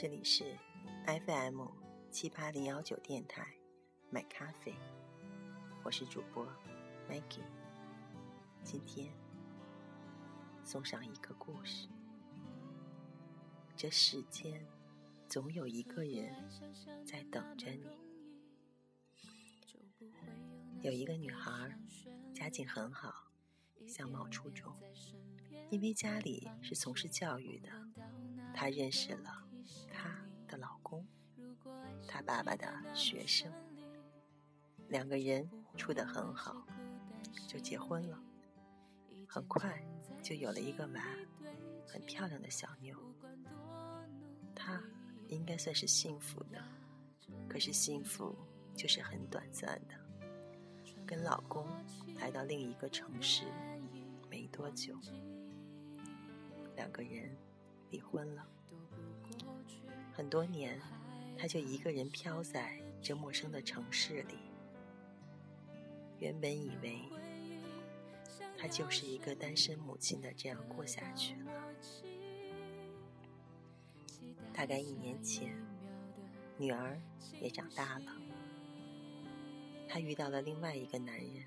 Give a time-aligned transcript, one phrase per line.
[0.00, 0.56] 这里是
[1.26, 1.62] FM
[2.10, 3.46] 七八零幺九电台，
[4.08, 4.74] 买咖啡，
[5.84, 6.46] 我是主播
[7.06, 7.44] Maggie，
[8.64, 9.12] 今天
[10.64, 11.86] 送上一个故事。
[13.76, 14.66] 这世间
[15.28, 16.34] 总有一个人
[17.04, 17.84] 在等着你。
[20.80, 21.78] 有一个女孩，
[22.32, 23.30] 家境很好，
[23.86, 24.74] 相貌出众，
[25.68, 27.68] 因为家里是从事教育的，
[28.54, 29.39] 她认识了，
[32.12, 33.48] 他爸爸的学生，
[34.88, 36.66] 两个人处得很好，
[37.46, 38.20] 就结婚了，
[39.28, 39.80] 很快
[40.20, 41.00] 就有了一个娃，
[41.86, 42.98] 很漂亮的小妞，
[44.56, 44.82] 她
[45.28, 46.60] 应该算是幸福的，
[47.48, 48.36] 可是幸福
[48.74, 49.94] 就是很短暂的。
[51.06, 51.64] 跟老公
[52.18, 53.44] 来到另一个城市
[54.28, 54.98] 没多久，
[56.74, 57.36] 两个人
[57.88, 58.44] 离婚了。
[60.12, 60.80] 很多年，
[61.40, 64.34] 他就一个人飘在这陌生的城市里。
[66.18, 67.00] 原本以为
[68.58, 71.50] 他就是一个单身母亲的这样过下去了。
[74.52, 75.56] 大概一年前，
[76.58, 77.00] 女儿
[77.40, 78.12] 也长大了。
[79.88, 81.46] 她遇到了另外一个男人，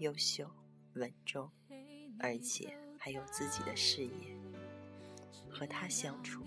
[0.00, 0.46] 优秀、
[0.96, 1.50] 稳重，
[2.18, 4.36] 而且还有自己的事业。
[5.50, 6.42] 和他相处，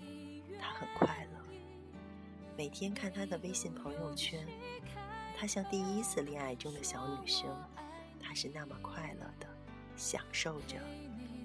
[0.60, 1.15] 她很快。
[2.56, 4.46] 每天看他的微信朋友圈，
[5.36, 7.46] 他像第一次恋爱中的小女生，
[8.18, 9.46] 她是那么快乐的，
[9.94, 10.76] 享受着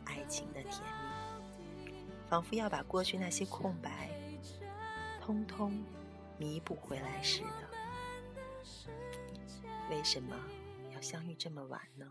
[0.06, 0.82] 爱情的甜
[1.84, 1.92] 蜜，
[2.30, 4.10] 仿佛要把过去那些空白，
[5.20, 5.84] 通通
[6.38, 7.70] 弥补回来似的。
[9.90, 10.34] 为什么
[10.94, 12.10] 要相遇这么晚呢？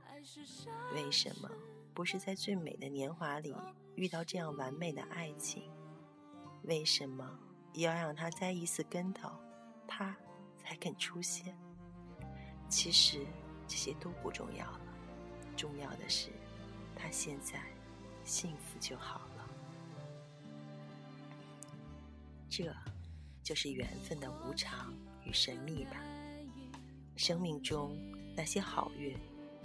[0.92, 1.50] 为什么
[1.94, 3.56] 不是在最美的年华里
[3.94, 5.62] 遇到这样完美的爱情？
[6.64, 7.38] 为什么
[7.74, 9.30] 要让他栽一次跟头，
[9.86, 10.16] 他
[10.58, 11.56] 才肯出现？
[12.68, 13.26] 其实
[13.66, 14.80] 这些都不重要了，
[15.56, 16.30] 重要的是
[16.96, 17.60] 他现在
[18.24, 19.48] 幸福就好了。
[22.48, 22.74] 这
[23.42, 24.92] 就是缘分的无常
[25.24, 25.96] 与神秘吧。
[27.16, 27.96] 生命中
[28.36, 29.16] 那些好运，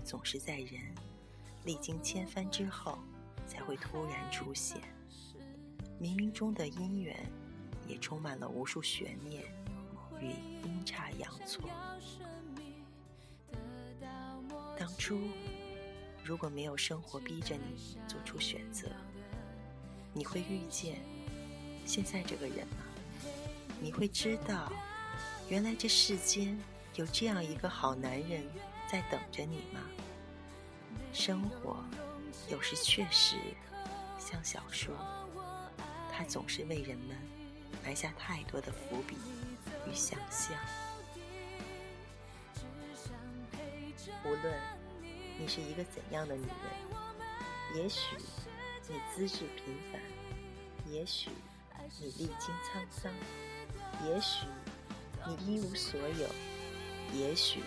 [0.04, 0.94] 总是在人
[1.64, 3.00] 历经千帆之后，
[3.48, 4.80] 才会突然出现。
[6.00, 7.18] 冥冥中的姻缘，
[7.88, 9.44] 也充满了无数悬念
[10.20, 10.32] 与
[10.64, 11.70] 阴差阳错。
[14.78, 15.20] 当初
[16.24, 18.88] 如果没有生活逼着你做出选择，
[20.14, 21.00] 你会遇见
[21.86, 22.78] 现在这个人吗？
[23.82, 24.72] 你会知道，
[25.50, 26.58] 原来这世间。
[26.96, 28.42] 有这样一个好男人
[28.90, 29.82] 在等着你吗？
[31.12, 31.84] 生活
[32.50, 33.36] 有时确实
[34.18, 34.96] 像小说，
[36.10, 37.18] 它总是为人们
[37.84, 39.18] 埋下太多的伏笔
[39.88, 40.58] 与想象。
[44.24, 44.54] 无论
[45.40, 48.16] 你是一个怎样的女人，也许
[48.88, 50.02] 你资质平凡，
[50.92, 51.30] 也许
[52.00, 53.12] 你历经沧桑，
[54.04, 54.46] 也许
[55.28, 56.28] 你一无所有。
[57.14, 57.60] 也许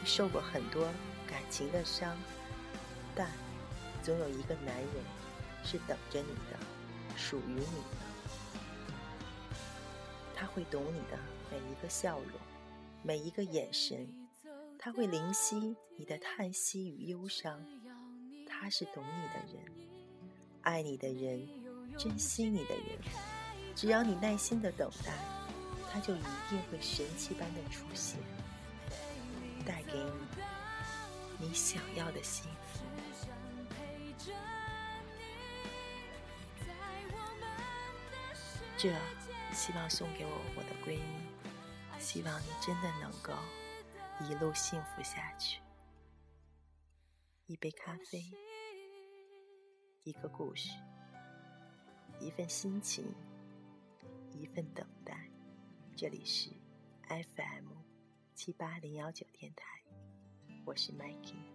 [0.00, 0.86] 你受过很多
[1.26, 2.16] 感情的伤，
[3.14, 3.30] 但
[4.02, 4.88] 总有一个男人
[5.64, 6.58] 是等着你的，
[7.16, 8.13] 属于你的。
[10.44, 11.18] 他会懂你的
[11.50, 12.38] 每一个笑容，
[13.02, 14.06] 每一个眼神，
[14.78, 17.64] 他会灵犀你的叹息与忧伤。
[18.46, 19.64] 他是懂你的人，
[20.60, 21.48] 爱你的人，
[21.96, 22.98] 珍惜你的人。
[23.74, 25.14] 只要你耐心的等待，
[25.90, 28.20] 他就一定会神奇般的出现。
[29.64, 32.84] 带给你你想要的幸福。
[38.76, 38.92] 这
[39.54, 43.32] 希望送给我我的闺蜜，希望你真的能够
[44.20, 45.60] 一路幸福下去。
[47.46, 48.22] 一杯咖啡，
[50.02, 50.70] 一个故事，
[52.20, 53.14] 一份心情，
[54.32, 55.30] 一份等待。
[55.96, 56.50] 这里是
[57.08, 57.72] FM。
[58.34, 59.64] 七八零幺九电台，
[60.64, 61.53] 我是 Mikey。